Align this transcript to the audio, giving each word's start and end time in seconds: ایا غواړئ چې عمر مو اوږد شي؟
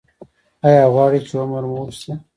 ایا 0.67 0.83
غواړئ 0.93 1.19
چې 1.27 1.33
عمر 1.41 1.63
مو 1.69 1.75
اوږد 1.79 1.95
شي؟ 2.01 2.11